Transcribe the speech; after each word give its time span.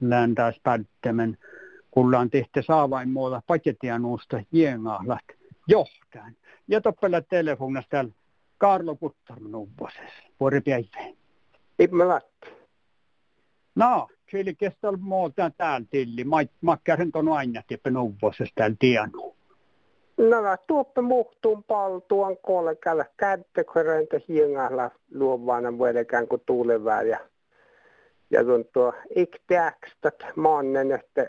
läntäis 0.00 0.60
päättämän 0.62 1.36
kullaan 1.90 2.30
tehty 2.30 2.62
saavain 2.62 3.10
muuta 3.10 3.42
paketianuusta 3.46 4.42
jengahlat 4.52 5.24
johtajan. 5.68 6.36
Ja 6.68 6.80
toppella 6.80 7.20
telefonista 7.20 7.90
täällä 7.90 8.12
Karlo 8.58 8.94
Puttarman 8.94 9.54
uuvosessa, 9.54 10.22
vuori 10.40 10.60
päivä. 10.60 11.14
Ipmelat. 11.78 12.26
No, 13.74 14.08
Chili 14.30 14.54
kestää 14.54 14.92
muuta 14.92 15.50
täällä 15.56 15.86
tilli. 15.90 16.24
Mä, 16.24 16.36
mä 16.60 16.76
käyn 16.84 17.12
tuon 17.12 17.28
aina 17.28 17.62
tippen 17.66 17.96
uuvosessa 17.96 18.54
täällä 18.54 18.76
tienuu. 18.78 19.36
No, 20.16 20.56
tuoppe 20.66 21.00
muhtuun 21.00 21.64
paltuan 21.64 22.36
kolkalla 22.36 23.04
kätteköröntä 23.16 24.20
hiengalla 24.28 24.90
luovana 25.14 25.78
vuodekään 25.78 26.28
kuin 26.28 26.42
tuulevää 26.46 27.02
ja 27.02 27.18
ja 28.30 28.44
tuon 28.44 28.64
tuo 28.72 28.92
ikteäkstat 29.16 30.14
maannen, 30.36 30.92
että 30.92 31.26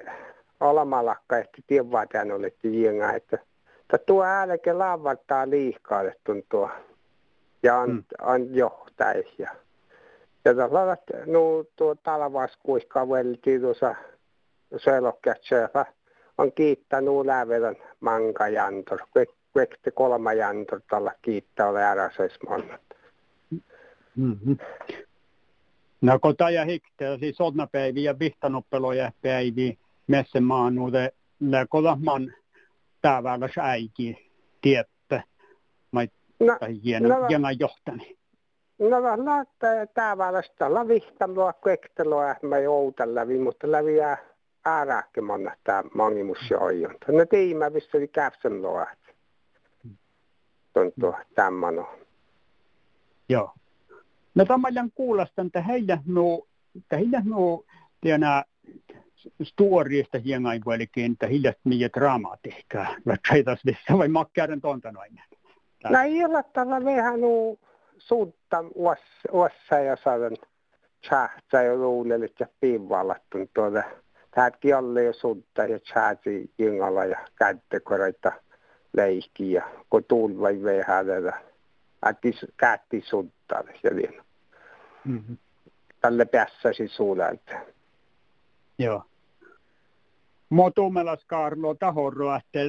alamalakka, 0.59 1.37
että 1.37 1.61
tiedän 1.67 2.31
olette 2.31 2.67
jenga, 2.67 3.13
että 3.13 3.37
että 3.81 3.97
tuo 4.05 4.23
äänekä 4.23 4.77
laavattaa 4.77 5.49
liikaa, 5.49 6.01
että 6.01 6.33
tuo 6.49 6.69
ja 7.63 7.77
on, 7.77 7.89
mm. 7.91 8.03
on 8.21 8.55
johtais 8.55 9.39
ja 9.39 9.49
ja 10.45 10.55
tällaiset, 10.55 11.03
no 11.25 11.63
tuo 11.75 11.95
talvas 11.95 12.57
kuinka 12.63 13.09
velti 13.09 13.59
tuossa 13.59 13.95
selokkätsellä 14.77 15.85
on 16.37 16.51
kiittänyt 16.51 17.25
lävedon 17.25 17.75
manka 17.99 18.47
jantor, 18.47 18.99
kvekti 19.53 19.91
kolma 19.91 20.33
jantor 20.33 20.81
tällä 20.89 21.11
kiittää 21.21 21.69
ole 21.69 21.83
äräsesmonnat. 21.83 22.81
Mm-hmm. 24.15 24.57
No 26.01 26.19
kota 26.19 26.49
ja 26.49 26.65
hikte, 26.65 27.17
siis 27.19 27.37
sodnapäiviä, 27.37 28.19
vihtanoppeloja 28.19 29.11
päiviä, 29.21 29.73
messemaanuude, 30.07 31.11
läkola 31.39 31.97
man 32.03 32.33
täällä 33.01 33.49
äiki, 33.61 34.31
tieppe, 34.61 35.23
mai 35.91 36.09
no, 36.39 36.57
hieno, 36.83 37.19
no, 37.19 37.27
hieno 37.27 37.47
johtani. 37.59 38.17
No 38.79 39.25
lähtee 39.25 39.87
täällä 39.93 40.43
tällä 40.57 40.87
vihtamua 40.87 41.53
kvekteloa, 41.53 42.35
mä 42.41 42.57
joutan 42.57 43.15
lävi, 43.15 43.39
mutta 43.39 43.71
läviää 43.71 44.17
ääräkkemanna 44.65 45.55
tämä 45.63 45.83
mangimus 45.93 46.37
joijon. 46.51 46.95
No 47.07 47.25
tiimä, 47.25 47.69
missä 47.69 47.97
oli 47.97 48.07
käpsen 48.07 48.61
loa. 48.61 48.87
Tuntuu 50.73 51.13
tämmöinen. 51.35 51.85
Joo. 53.29 53.51
No 54.37 54.45
tämän 54.45 54.91
kuulostan, 54.95 55.47
että 55.47 55.61
heillä 55.61 55.97
nuo, 56.05 56.47
että 56.75 56.97
heillä 56.97 57.21
nuo, 57.25 57.65
tiedä, 58.01 58.43
storista 59.43 60.19
hiengai 60.19 60.59
vuolikin, 60.65 61.11
että 61.11 61.27
heillä 61.27 61.53
niitä 61.63 61.99
dramatiikkaa. 61.99 62.95
Vaikka 63.07 63.35
missä 63.65 63.97
vai 63.97 64.07
makkaiden 64.07 64.61
tonta 64.61 64.91
noin. 64.91 65.21
No 65.89 65.99
ei 65.99 66.19
tällä 66.53 66.85
vähän 66.85 67.21
nuo 67.21 67.57
suutta 67.97 68.63
uossa 69.31 69.79
ja 69.79 69.97
saadaan 70.03 70.37
tjähtsä 71.09 71.63
ja 71.63 71.75
luulelit 71.75 72.39
ja 72.39 72.47
piivallattu 72.59 73.37
tuoda. 73.53 73.83
Tämäkin 74.31 74.75
alle 74.75 75.03
jo 75.03 75.13
suutta 75.13 75.63
ja 75.63 75.79
tjähtsi 75.79 76.51
jingalla 76.57 77.05
ja 77.05 77.17
kättekoreita 77.35 78.31
leikkiä, 78.97 79.63
kun 79.89 80.03
tuulvai 80.03 80.63
vähän 80.63 81.07
ja 81.07 81.33
ätti 82.05 82.33
kätti 82.57 83.03
suuttaa 83.05 83.63
ja 83.83 83.93
niin 83.93 84.26
mm-hmm. 85.07 85.37
tälle 86.01 86.25
päässäsi 86.25 86.87
suulalta. 86.87 87.51
Joo. 88.79 89.03
Tuomelas 90.75 91.25
Karlo 91.25 91.73
tahorro, 91.73 92.35
että 92.35 92.59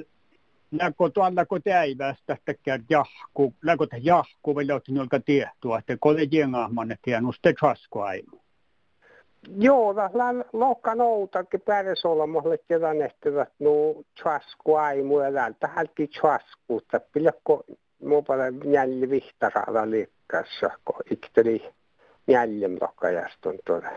läkö 0.73 1.11
tuolla 1.15 1.47
kun 1.47 1.63
täivästä, 1.63 2.33
että 2.33 2.55
käy 2.55 2.79
jahku, 2.91 3.55
läkö 3.63 3.87
te 3.87 3.97
jahku, 4.01 4.57
vielä 4.57 4.75
otin 4.75 4.97
jolka 4.97 5.21
tiehtua, 5.21 5.79
että 5.79 5.97
ei 6.19 6.29
jengahman, 6.31 6.93
että 6.93 7.11
jäänyt 7.11 7.35
sitten 7.35 7.55
trasku 7.55 8.01
aimu. 8.01 8.37
Joo, 9.57 9.95
vähän 9.95 10.45
lohka 10.53 10.95
noutakin 10.95 11.61
mutta 12.27 12.51
tiedän, 12.69 13.03
että 13.03 13.31
no 13.59 14.03
trasku 14.23 14.75
aimu 14.75 15.21
ja 15.21 15.33
täältä 15.33 15.69
hälki 15.69 16.11
että 16.79 17.01
pilkko 17.13 17.65
muu 18.05 18.23
paljon 18.23 18.73
jälli 18.73 19.11
vihtaralla 19.11 19.83
kun 20.85 20.97
ikteli 21.11 21.71
jäljen 22.29 22.79
lokajastun 22.81 23.59
tuolla. 23.65 23.91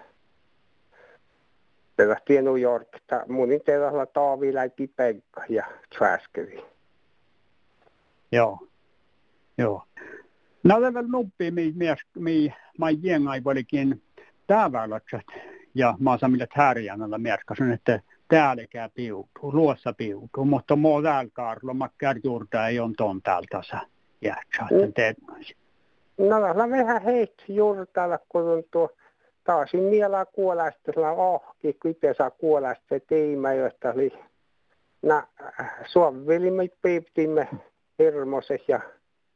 Perästi 1.95 2.41
New 2.41 2.61
York, 2.61 2.87
munin 3.27 3.61
teillä 3.65 4.05
taavi 4.05 4.53
läpi 4.53 4.87
penkka 4.87 5.43
ja 5.49 5.65
träskeri. 5.97 6.65
Joo, 8.31 8.59
joo. 9.57 9.83
No 10.63 10.81
det 10.81 10.93
väl 10.93 11.07
nuppi 11.07 11.51
mi 11.51 11.73
mi 12.15 12.53
mai 12.77 12.97
jengai 13.01 13.43
volikin 13.43 14.01
täällä 14.47 15.01
ja 15.75 15.95
mä 15.99 16.17
samille 16.17 16.47
härjänällä 16.51 17.17
merkkasin, 17.17 17.71
että 17.71 17.99
täälläkään 18.27 18.91
piutuu, 18.93 19.53
luossa 19.53 19.93
piutuu, 19.93 20.45
mutta 20.45 20.75
muu 20.75 21.01
täällä 21.01 21.31
Karlo, 21.33 21.73
mä 21.73 21.89
juurta 22.23 22.67
ei 22.67 22.79
on 22.79 22.93
ton 22.93 23.21
täältä 23.21 23.61
sä 23.69 23.79
jääksä, 24.21 24.63
että 24.83 25.13
mm. 25.27 25.43
No 26.29 26.41
vähän 26.71 27.01
heit 27.01 27.33
juurtalla, 27.47 28.19
kun 28.29 28.49
on 28.49 28.63
tuo 28.71 28.89
taas 29.43 29.73
miela 29.73 30.25
kuolasta 30.25 30.91
sillä 30.93 31.11
ohki, 31.11 31.73
kun 31.73 31.95
saa 32.17 32.31
kuolasta 32.31 32.83
se 32.89 32.99
tiimä, 32.99 33.53
josta 33.53 33.91
oli 33.91 34.13
na, 35.01 35.27
suovelimme 35.85 36.69
piiptimme 36.81 37.47
hirmoses 37.99 38.61
ja 38.67 38.79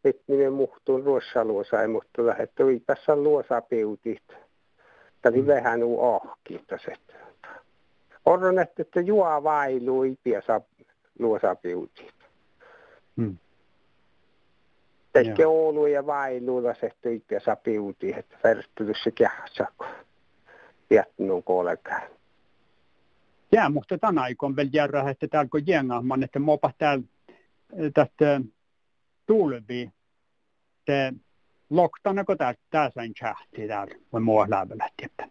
nyt 0.04 0.22
me 0.28 0.50
muhtuun 0.50 1.04
ruossaluosa, 1.04 1.88
mutta 1.88 2.26
lähdetty 2.26 2.64
tässä 2.86 3.16
luosa 3.16 3.62
piutit. 3.62 4.24
Tämä 5.22 5.34
oli 5.34 5.42
mm. 5.42 5.48
vähän 5.48 5.84
uu 5.84 6.02
ohki. 6.02 6.62
Orron, 8.26 8.60
että 8.60 9.02
juo 9.02 9.44
vailuu 9.44 10.04
ipiä 10.04 10.42
luosa 11.20 11.56
piutit. 11.56 12.14
Mm. 13.16 13.38
Teikki 15.16 15.46
Oulu 15.46 15.86
ja 15.86 16.06
Vailuulla 16.06 16.74
se 16.74 16.92
tyikkä 17.02 17.40
sapiuti, 17.40 18.14
että 18.18 18.38
verttynyt 18.44 18.98
se 19.04 19.12
kähtsä, 19.12 19.68
kun 19.78 19.88
jätnu 20.90 21.42
kolkään. 21.42 22.02
Ja, 23.52 23.70
mutta 23.70 23.98
tämän 23.98 24.24
aikon 24.24 24.56
vielä 24.56 24.70
järjää, 24.74 25.10
että 25.10 25.28
täällä 25.28 25.50
kun 25.50 25.68
jengahman, 25.68 26.24
että 26.24 26.40
mopa 26.40 26.72
täällä 26.78 27.04
tästä 27.94 28.42
tulvi, 29.26 29.90
te 30.86 31.14
loktana, 31.70 32.24
kun 32.24 32.38
täällä 32.38 32.60
tää 32.70 32.90
sain 32.90 33.14
tjähti 33.14 33.68
täällä, 33.68 33.96
voi 34.14 34.22
mua 34.22 34.46
lävellä, 34.50 34.90
että. 35.04 35.28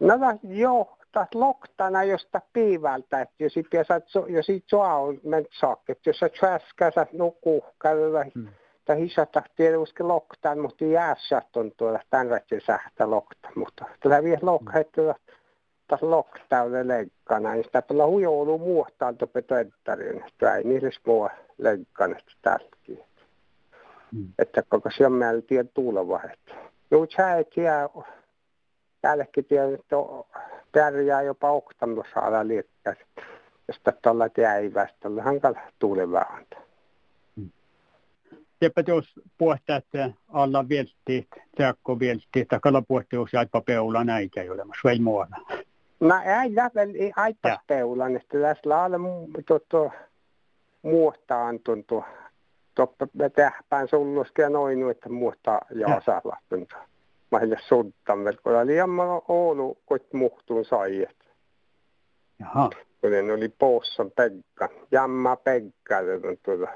No 0.00 0.14
joo, 0.42 0.98
taas 1.12 1.28
loktana 1.34 2.04
josta 2.04 2.40
piivältä, 2.52 3.20
että 3.20 3.34
jos 3.44 3.56
itse 3.56 3.84
jos 4.28 4.48
itse 4.48 4.76
on 4.76 5.20
mennyt 5.24 5.52
että 5.88 6.10
jos 6.10 6.18
sä 6.18 6.28
träskäsät 6.28 7.12
nukkuu, 7.12 7.64
käydä 7.82 8.24
hmm 8.34 8.48
että 8.92 9.02
hisata 9.02 9.42
tietysti 9.56 10.02
loktaan, 10.02 10.58
mutta 10.58 10.84
jäässä 10.84 11.42
on 11.56 11.72
tuolla 11.76 12.00
tämän 12.10 12.28
rätsin 12.28 12.60
sähtä 12.66 13.10
lokta, 13.10 13.48
mutta 13.54 13.84
tällä 14.00 14.22
vielä 14.22 14.38
lokheettua 14.42 15.14
taas 15.88 16.02
loktauden 16.02 16.88
leikkana, 16.88 17.52
niin 17.52 17.64
sitä 17.64 17.82
pelaa 17.82 18.06
hujoulu 18.06 18.58
muuttaa 18.58 19.12
tuoppe 19.12 19.42
töttärin, 19.42 20.24
että 20.26 20.56
ei 20.56 20.64
niille 20.64 20.90
mua 21.06 21.30
leikkana 21.58 22.16
tälläkin. 22.42 23.04
Mm. 24.12 24.28
Että 24.38 24.62
koko 24.68 24.90
se 24.96 25.06
on 25.06 25.12
meillä 25.12 25.42
tien 25.42 25.68
tuleva, 25.74 26.20
että 26.32 26.54
joo, 26.90 27.06
sä 27.16 27.36
et 27.38 27.56
jää, 27.56 27.88
täälläkin 29.00 29.44
tiedä, 29.44 29.64
että 29.74 29.96
pärjää 30.72 31.22
jopa 31.22 31.50
oktamalla 31.50 32.04
saada 32.14 32.48
liikkää, 32.48 32.94
jos 33.68 33.80
tällä 34.02 34.30
jäivästä, 34.38 35.08
hankala 35.22 35.60
tulevaa 35.78 36.36
antaa. 36.36 36.69
Sepä 38.60 38.82
jos 38.86 39.20
puhtaa, 39.38 39.76
että 39.76 40.10
alla 40.28 40.68
tääkko 41.56 41.98
viesti, 41.98 42.40
että 42.40 42.60
kala 42.62 42.82
puhtaa, 42.82 43.20
jos 43.20 43.34
aipa 43.34 43.60
peula 43.60 44.04
näitä 44.04 44.42
ei 44.42 44.50
olemassa, 44.50 44.80
vai 44.84 44.98
muualla. 44.98 45.36
No 46.00 46.14
ei 46.14 46.54
ei 46.98 47.12
aipa 47.16 47.58
peulan, 47.66 48.16
että 48.16 48.40
tässä 48.40 48.68
lailla 48.68 48.96
tuotto 49.46 49.90
muuttaa 50.82 51.50
tuntuu. 51.64 52.04
Toppa 52.74 53.06
tähpään 53.34 53.88
sulluskin 53.88 54.42
ja 54.42 54.50
noin, 54.50 54.90
että 54.90 55.08
muuttaa 55.08 55.60
ja 55.74 55.96
osalla 55.96 56.36
tuntuu. 56.48 56.78
Mä 57.30 57.38
en 57.38 57.56
suddan, 57.68 58.18
kun 58.42 58.56
oli 58.56 58.76
jamma 58.76 59.22
Oulu, 59.28 59.78
kun 59.86 59.98
muhtuun 60.12 60.64
sai. 60.64 61.06
Jaha. 62.38 62.70
Kun 63.00 63.30
oli 63.34 63.48
poossan 63.48 64.10
pekka, 64.10 64.68
jamma 64.90 65.36
pekka, 65.36 65.96
tuntuu. 66.22 66.66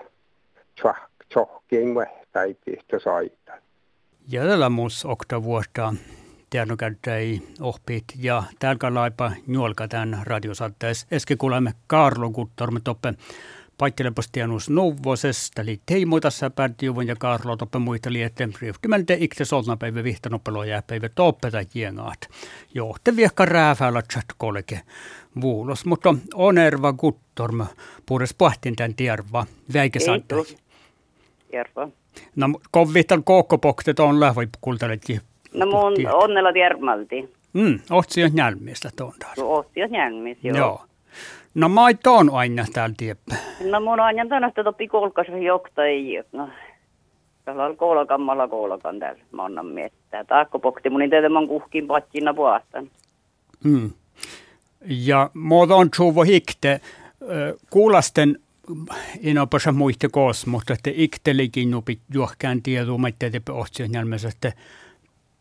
Tjohkiin 1.28 1.88
tai 2.32 2.56
pihto 2.64 3.00
saita. 3.00 3.52
Jäljellä 4.28 4.68
mus 4.68 5.04
okta 5.04 5.42
vuotta 5.42 5.94
tiedonkäyttäjä 6.50 7.40
oppit 7.60 8.04
ja 8.18 8.42
täällä 8.58 8.94
laipa 8.94 9.32
nuolka 9.46 9.88
tämän 9.88 10.20
radiosatteessa. 10.22 11.06
Eski 11.10 11.36
kuulemme 11.36 11.72
Karlo 11.86 12.30
Guttorme 12.30 12.80
toppe 12.84 13.14
paittelepostianus 13.78 14.70
nouvosesta, 14.70 15.62
eli 15.62 15.80
teimo 15.86 16.20
tässä 16.20 16.50
päättiuvun 16.50 17.06
ja 17.06 17.16
Karlo 17.16 17.56
toppe 17.56 17.78
muisteli, 17.78 18.22
että 18.22 18.48
ryhtymälte 18.60 19.16
ikse 19.20 19.44
solna 19.44 19.76
päivä 19.76 20.04
vihtanopelo 20.04 20.64
jää 20.64 20.82
päivä 20.82 21.08
toppeta 21.08 21.58
jengaat. 21.74 22.28
Johte 22.74 23.16
viekka 23.16 23.44
rääfäällä 23.44 24.02
chat 24.02 24.24
kolke 24.36 24.80
vuulos, 25.40 25.84
mutta 25.84 26.14
onerva 26.34 26.92
Guttorme 26.92 27.64
puures 28.06 28.34
pahtin 28.34 28.76
tämän 28.76 28.94
tierva. 28.94 29.46
Väike 29.72 29.98
Järva. 31.54 31.88
No 32.36 32.48
kovittan 32.70 33.24
kokkopoktet 33.24 34.00
on 34.00 34.20
lähvoi 34.20 34.48
kultaletki. 34.60 35.20
No 35.54 35.66
mun 35.66 35.94
onnella 36.12 36.52
tiermalti. 36.52 37.34
Mm, 37.52 37.78
ohtsi 37.90 38.24
on 38.24 38.30
njälmistä 38.34 38.90
tuon 38.96 39.12
taas. 39.18 39.38
No 39.38 39.46
ohtsi 39.46 39.82
on 39.82 39.90
njälmistä, 39.90 40.48
joo. 40.48 40.56
joo. 40.56 40.84
No 41.54 41.68
maito 41.68 42.14
on 42.14 42.30
aina 42.30 42.64
täällä 42.72 42.94
tieppä. 42.98 43.34
No 43.70 43.80
mun 43.80 44.00
aina 44.00 44.26
tänä 44.28 44.48
sitä 44.48 44.64
topi 44.64 44.88
kolkas 44.88 45.26
jokta 45.42 45.84
ei. 45.84 46.22
No. 46.32 46.48
Täällä 47.44 47.64
on 47.64 47.76
koolakammalla 47.76 48.48
koolakan 48.48 48.98
täällä. 48.98 49.22
Mä 49.32 49.44
annan 49.44 49.66
miettää. 49.66 50.24
Taakko 50.24 50.58
pokti 50.58 50.90
mun 50.90 51.02
itse 51.02 51.28
mä 51.28 51.46
kuhkin 51.48 51.86
patjina 51.86 52.34
puastan. 52.34 52.90
Mm. 53.64 53.90
Ja 54.86 55.30
muodon 55.34 55.88
suuvo 55.96 56.22
hikte. 56.22 56.80
Kuulasten 57.70 58.38
inopassa 59.20 59.72
muista 59.72 60.08
koos, 60.08 60.46
mutta 60.46 60.72
että 60.72 60.90
iktelikin 60.94 61.70
nupit 61.70 62.00
mä 62.98 63.08
ettei 63.08 63.30
tepe 63.30 63.52
ohtsia 63.52 63.86
nälmässä, 63.88 64.28
että 64.28 64.52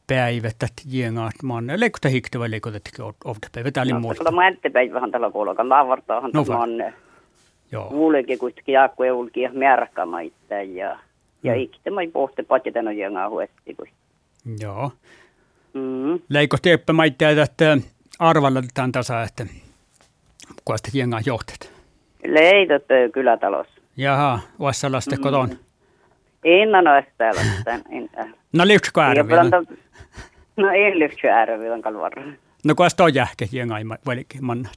päivät, 0.07 0.51
että 0.63 0.81
jengaat 0.91 1.43
maan. 1.43 1.65
Leikota 1.75 2.09
hikte 2.09 2.39
vai 2.39 2.51
leikota 2.51 2.79
ofta 3.25 3.47
päivä. 3.51 3.71
Tää 3.71 3.83
oli 3.83 3.93
muuta. 3.93 4.31
Mä 4.31 4.47
ette 4.47 4.69
päivähän 4.69 5.11
tällä 5.11 5.31
kuulokan 5.31 5.69
laavartaahan 5.69 6.31
tämä 6.31 6.59
on 6.59 6.93
Joo. 7.71 7.89
kuulekin 7.89 8.39
kuitenkin 8.39 8.73
jaakku 8.73 9.03
eulki 9.03 9.41
ja 9.41 9.51
märkämaita 9.53 10.53
ja 10.53 10.99
ja 11.43 11.53
Mm. 11.55 11.61
ikte 11.61 11.89
mä 11.89 12.01
pohti 12.13 12.43
patjatena 12.43 12.91
jengaa 12.91 13.29
huetti. 13.29 13.77
Joo. 14.59 14.91
Mm. 15.73 16.19
Leiko 16.29 16.57
tieppä 16.61 16.93
mä 16.93 17.05
ettei, 17.05 17.39
että 17.39 17.77
arvalla 18.19 18.63
tämän 18.73 18.91
tasa, 18.91 19.23
että 19.23 19.45
kuasta 20.65 20.89
jengaa 20.93 21.19
johtet. 21.25 21.72
Leitot 22.25 22.91
ö, 22.91 23.09
kylätalossa. 23.13 23.73
Jaha, 23.97 24.39
Vassalaste 24.59 25.15
Mm. 25.15 25.21
koton. 25.21 25.49
Innan 26.45 26.87
olisi 26.87 27.09
täällä. 27.17 27.41
No 28.53 28.67
liutsko 28.67 29.01
ärvillä. 29.01 29.43
No 30.57 30.67
en 30.75 30.99
lyhtsy 30.99 31.27
äärevilan 31.27 31.81
kalvarra. 31.81 32.23
No 32.65 32.75
kuasta 32.75 33.03
on 33.03 33.13
jähke 33.13 33.47
jengaa 33.51 33.77
valikin 34.05 34.45
mannat. 34.45 34.73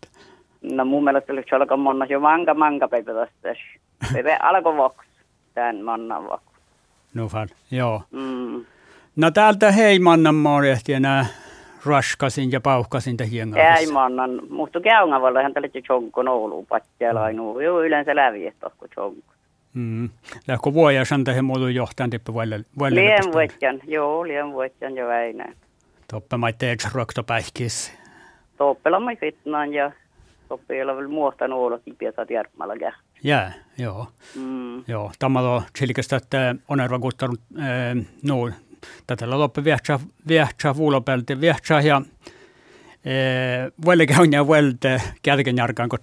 No 0.63 0.85
mun 0.85 1.05
mielestä 1.05 1.35
lyhtsy 1.35 1.55
alkaa 1.57 1.77
monna 1.77 2.05
jo 2.05 2.21
manga 2.21 2.55
manga 2.55 2.89
päivä 2.89 3.13
tästä. 3.15 3.61
Päivä 4.13 4.39
alkoi 4.43 4.77
voks. 4.77 5.07
Tän 5.55 5.77
mannan 5.85 6.25
voks. 6.25 6.45
No 7.15 7.29
fan, 7.29 7.49
joo. 7.71 8.03
Mm. 8.11 8.65
No 9.17 9.31
täältä 9.31 9.73
hei 9.73 9.99
mannan 9.99 10.35
morjehti 10.35 10.93
ja 10.93 11.01
nää 11.01 11.27
raskasin 11.87 12.53
ja 12.53 12.61
pauhkasin 12.61 13.17
te 13.17 13.29
jengaa. 13.31 13.77
Ei 13.77 13.87
mannan. 13.87 14.43
Musta 14.51 14.81
käungavalla 14.81 15.41
ihan 15.41 15.53
tälle 15.53 15.69
chonko 15.69 16.23
noulu 16.23 16.67
patjalla 16.69 17.23
ainu. 17.23 17.61
Joo 17.61 17.85
yleensä 17.85 18.17
lävi, 18.17 18.47
että 18.47 18.67
onko 18.67 18.89
chonko. 18.89 19.33
Mm. 19.75 20.09
Lähkö 20.49 20.73
vuoja 20.73 21.05
santa 21.05 21.33
he 21.33 21.43
muodon 21.43 21.75
johtajan 21.75 22.11
tippä 22.11 22.33
vuodelle. 22.33 22.65
Lien 22.91 23.33
vuotjan. 23.33 23.81
Joo, 23.87 24.27
lien 24.27 24.53
vuotjan 24.53 24.97
jo 24.97 25.07
väinä. 25.07 25.55
Toppe 26.11 26.37
mä 26.37 26.53
teet 26.53 26.89
rokto 26.95 27.23
päihkis. 27.23 27.99
Toppela 28.57 29.01
mä 29.01 29.17
fitnaan 29.21 29.75
ja 29.75 29.91
Toppela 30.49 31.09
muusta 31.09 31.49
nuolo 31.49 31.79
tipiä 31.79 32.13
saat 32.13 32.31
järkmällä. 32.31 32.93
Jää, 33.23 33.53
joo. 33.79 34.07
Mm. 34.35 34.85
Joo, 34.89 35.13
tämä 35.19 35.41
on 35.41 35.63
silkästä, 35.79 36.17
että 36.17 36.55
on 36.69 36.81
ervakuttanut, 36.81 37.41
no, 38.23 38.51
tätä 39.07 39.31
loppe 39.31 39.65
vihtsää, 39.65 39.99
vihtsää 40.29 40.77
vuulopelti, 40.77 41.41
vihtsää 41.41 41.81
ja 41.81 42.03
Vuelle 43.85 44.07
käyn 44.07 44.33
ja 44.33 44.47
vuelte 44.47 45.03
kärken 45.23 45.57
jarkan, 45.57 45.89
kun 45.89 45.99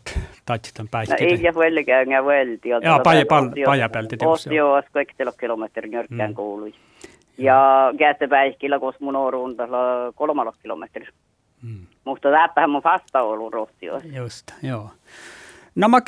tatsitan 0.45 0.85
No 0.85 0.89
päihkitä. 0.91 1.24
ei 1.24 1.44
ja 1.44 1.56
välillä 1.56 1.83
käy 1.83 2.06
velti. 2.25 2.69
Joo, 2.69 3.00
paja- 3.03 3.25
pal- 3.25 3.50
pajapelti 3.65 4.18
teos, 4.18 4.31
Osti 4.39 4.56
joo, 4.56 4.83
kaikki 4.94 5.15
kilometrin 5.39 5.91
njörkkään 5.91 6.30
Mm. 6.31 6.35
kuului. 6.35 6.74
Ja 7.38 7.94
käsitte 8.00 8.27
päihkillä, 8.27 8.80
koska 8.80 9.06
mun 9.06 9.15
oruun 9.15 9.56
tällä 9.57 9.77
kolmalla 10.15 10.53
kilometriä. 10.62 11.09
Mm. 11.62 11.86
Mutta 12.06 12.31
täppähän 12.31 12.69
mun 12.69 12.81
vasta 12.83 13.21
ollut 13.21 13.53
rohti 13.53 13.86
jo. 13.86 14.01
Just, 14.15 14.47
joo. 14.62 14.89
No 15.75 15.87
mä 15.87 16.01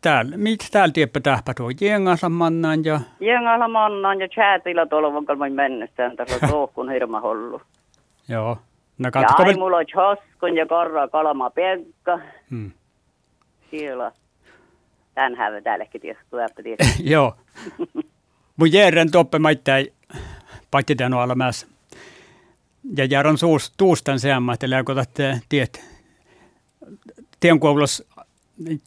täällä. 0.00 0.36
Mitä 0.36 0.64
täällä 0.70 0.92
tieppä 0.92 1.20
tähpä 1.20 1.54
tuo 1.54 1.70
jengassa 1.80 2.28
mannaan 2.28 2.84
ja... 2.84 3.00
Jengalla 3.20 3.68
mannaan 3.68 4.20
ja 4.20 4.28
chatilla 4.28 4.86
tuolla 4.86 5.08
on 5.08 5.26
kalmain 5.26 5.52
mennessään 5.52 6.16
tässä 6.16 6.48
tohkun 6.48 6.90
hirma 6.90 7.20
hollu. 7.20 7.62
Joo. 8.28 8.58
No 8.98 9.06
Ja 9.06 9.10
katko, 9.10 9.42
ai 9.42 9.54
mulla 9.54 9.76
on 9.76 9.84
hoskun 9.96 10.56
ja 10.56 10.66
korra 10.66 11.08
kalma 11.08 11.50
pekka. 11.50 12.18
hmm. 12.50 12.70
Siellä. 13.70 14.12
Tän 15.14 15.34
hävä 15.34 15.60
täälläkin 15.60 16.00
tietysti. 16.62 17.10
Joo. 17.12 17.34
Mun 18.56 18.72
järren 18.72 19.10
toppe 19.10 19.38
maittai 19.38 19.92
pattitan 20.70 21.14
olla 21.14 21.34
myös. 21.34 21.66
Ja 22.96 23.04
järren 23.04 23.38
suus, 23.38 23.72
tuustan 23.76 24.20
seamma, 24.20 24.54
että 24.54 24.70
lääkotat 24.70 25.10
tiet. 25.48 25.84
Tien 27.40 27.60
kuulos 27.60 28.08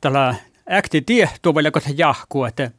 tällä 0.01 0.35
äkti 0.71 1.01
tie 1.01 1.29
tuolla 1.41 1.71
kun 1.71 1.81
jahkuu, 1.97 2.45
että 2.45 2.71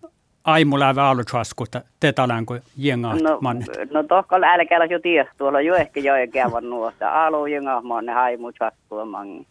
aimu 0.45 0.79
läävä 0.79 1.09
alutsaskusta 1.09 1.81
te 2.01 2.13
talan 2.13 2.47
kuin 2.47 2.63
jengaa 2.77 3.15
No, 3.15 3.39
mannet. 3.41 3.69
no 3.91 4.03
tohkal 4.03 4.43
älkää 4.43 4.85
jo 4.85 5.01
tie, 5.01 5.29
tuolla 5.39 5.61
jo 5.61 5.75
ehkä 5.75 6.01
jo 6.01 6.15
ei 6.15 6.29
käyvän 6.29 6.71
nuosta. 6.71 7.27
Alu 7.27 7.47
jenga 7.47 7.81
manne 7.83 8.13
haimu 8.13 8.53
chastua 8.53 9.05
mangi. 9.05 9.47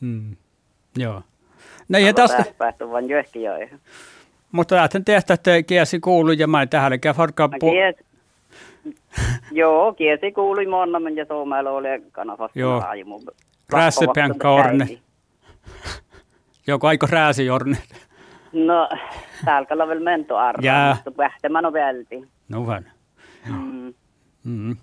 Hmm. 0.00 0.36
Joo. 0.96 1.22
No 1.88 1.98
ja 1.98 2.12
tästä, 2.14 2.44
Päästä 2.58 2.90
vaan 2.90 3.08
jo 3.08 3.18
ehkä 3.18 3.38
jo. 3.38 3.52
mutta 4.52 4.76
lähten 4.76 5.04
tehtä, 5.04 5.34
että 5.34 5.62
kiesi 5.62 6.00
kuuluu 6.00 6.32
ja 6.32 6.46
mä 6.46 6.66
tähän 6.66 7.00
käy 7.00 7.14
farkkaa 7.14 7.46
No, 7.48 7.58
pu-. 7.58 8.04
Joo, 9.60 9.92
kiesi 9.92 10.32
kuului 10.32 10.66
monna, 10.66 11.00
men 11.00 11.16
ja 11.16 11.24
suomella 11.24 11.70
oli 11.70 11.88
ekkana 11.88 12.38
vasta 12.38 12.58
Joo. 12.58 12.82
Rässepänkkä 13.72 14.50
orne. 14.50 14.98
Joku 16.66 16.86
aiko 16.86 17.06
rääsi 17.10 17.46
jorne. 17.46 17.76
No, 18.52 18.88
täällä 19.44 19.82
on 19.82 19.88
vielä 19.88 20.04
mento 20.04 20.34
Jää. 20.62 20.94
mutta 20.94 21.10
pähtemän 21.10 21.66
on 21.66 21.72
välti. 21.72 22.28
No 22.48 22.66
vähän. 22.66 22.90
Mm. 23.48 23.94
Mm. 24.44 24.76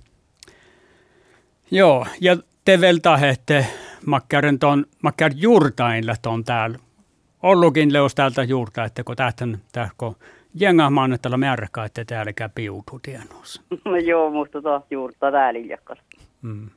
Joo, 1.72 2.06
ja 2.22 2.38
te 2.66 2.82
vielä 2.82 3.00
tahette 3.02 3.66
makkären 4.06 4.60
ton, 4.60 4.86
makkär 5.04 5.32
juurtainla 5.36 6.16
ton 6.22 6.44
täällä. 6.44 6.78
Ollutkin 7.44 7.94
leus 7.94 8.16
täältä 8.16 8.44
juurta, 8.44 8.84
että 8.84 9.04
kun 9.04 9.16
tähtän, 9.16 9.58
tähkö 9.72 10.12
jengahmaan, 10.54 11.14
että 11.14 11.38
märkä, 11.38 11.84
että 11.84 12.06
täällä 12.06 12.34
käy 12.34 12.50
piutu 12.56 13.00
tienossa. 13.02 13.62
No 13.86 13.98
joo, 13.98 14.30
musta 14.30 14.62
taas 14.62 14.84
juurta 14.92 15.32
täällä 15.32 15.60
iljakkas. 15.60 15.98
Mm. 16.42 16.70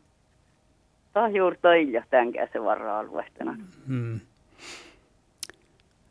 Taas 1.12 1.32
juurta 1.34 1.74
ilja 1.74 2.04
tämän 2.10 2.32
käsin 2.32 2.64
varra-alueestana. 2.64 3.56
Mm. 3.86 4.20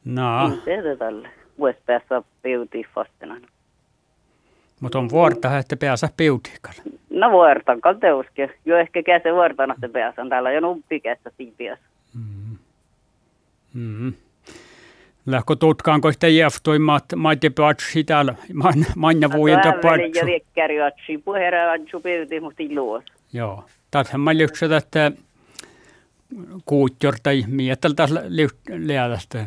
No, 0.06 0.48
Mm, 0.48 0.62
se 0.66 0.92
on 0.92 0.98
tällä. 0.98 1.30
Voisi 1.60 1.80
päästä 1.86 2.22
piutiin 2.42 2.86
fastena. 2.96 3.38
mutta 4.80 5.00
on 5.00 5.10
vuorta, 5.10 5.58
että 5.58 5.78
pääsä 5.78 6.10
piutiikalla. 6.18 6.82
No 7.10 7.32
vuortan 7.32 7.82
kalteuske. 7.82 8.50
Jo 8.66 8.78
ehkä 8.78 9.04
käse 9.04 9.34
vuortana 9.34 9.76
se 9.82 9.88
pääsän. 9.88 10.30
Täällä 10.30 10.50
on 10.50 10.56
jo 10.56 10.62
numpi 10.62 11.00
kästä 11.00 11.32
siipiäs. 11.38 11.80
Mm. 12.14 12.58
Mm. 13.74 14.14
Lähkö 15.26 15.56
tutkaan, 15.56 16.02
kun 16.02 16.14
sitä 16.14 16.28
jäftuimmat, 16.28 17.06
maitte 17.16 17.50
patsi 17.50 18.04
täällä, 18.04 18.36
man, 18.54 18.74
manja 18.96 19.32
vuoden 19.32 19.58
Väveli 19.58 20.04
ja 20.04 20.10
patsu. 20.12 20.26
riekkäri 20.26 20.82
atsi. 20.82 21.18
Puhera 21.18 21.72
atsu 21.72 22.00
piuti 22.00 22.40
musta 22.40 22.64
iluos. 22.64 23.04
Joo. 23.34 23.66
Tähän 23.92 24.22
mä 24.22 24.38
lyhtsät, 24.38 24.72
että 24.72 25.12
kuutjor 26.66 27.14
tai 27.24 27.44
mieteltä 27.48 28.08
liätästä. 28.78 29.46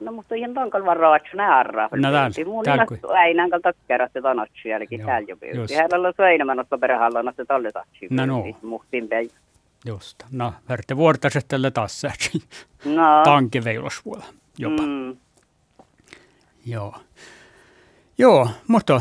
No 0.00 0.12
mutta 0.12 0.34
ihan 0.34 0.54
tankal 0.54 0.84
varra 0.84 1.14
atsu 1.14 1.36
nää 1.36 1.58
arraa. 1.58 1.88
No 1.92 2.12
täällä, 2.12 2.44
Mun 2.44 2.64
äinän 3.16 3.50
kalta 3.50 3.72
kerrasta 3.88 4.22
ton 4.22 4.40
atsu 4.40 4.68
jälkeen 4.68 5.06
täällä 5.06 5.26
jo 5.28 5.60
just. 5.60 5.74
Hänellä 5.74 6.08
on 6.08 6.14
söinämän 6.16 6.60
ottaa 6.60 6.78
perehallana 6.78 7.32
se 7.36 7.44
tallet 7.44 7.76
atsi. 7.76 8.06
No, 8.10 8.26
no. 8.26 8.44
Muhtin 8.62 9.08
päin. 9.08 9.30
Just. 9.86 10.22
No, 10.32 10.52
värte 10.68 10.96
vuortaset 10.96 11.44
tälle 11.48 11.70
taas. 11.70 12.02
No. 12.84 13.22
Tankiveilos 13.24 14.02
jopa. 14.58 14.82
Mm. 14.82 15.16
Joo. 16.66 16.94
Joo, 18.18 18.48
mutta 18.68 19.00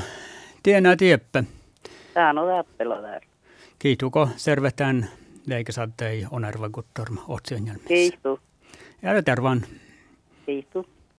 tienää 0.64 0.96
tieppä. 0.96 1.44
Tää 2.14 2.30
on 2.30 2.66
täppelo 2.66 3.02
täällä. 3.02 3.28
Kiituko 3.80 4.30
servetään 4.36 5.08
eikä 5.52 5.72
saattei 5.72 6.26
onerva 6.32 6.70
guttorma 6.70 7.22
otsioon 7.28 7.66
Kiitos. 7.88 8.40
Ja 9.02 9.24
tervan. 9.24 9.62
Kiitos. 10.48 10.97